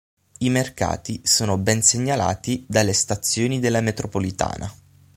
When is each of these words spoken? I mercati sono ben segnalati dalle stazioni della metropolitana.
I 0.39 0.49
mercati 0.49 1.21
sono 1.25 1.59
ben 1.59 1.83
segnalati 1.83 2.65
dalle 2.67 2.91
stazioni 2.91 3.59
della 3.59 3.81
metropolitana. 3.81 4.67